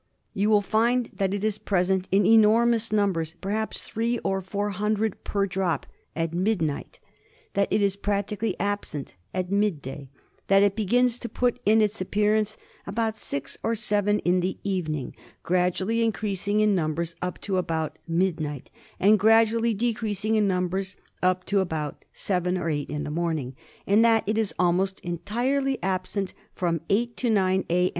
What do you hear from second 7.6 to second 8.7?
'i ri FILARIASIS. 71 it is practically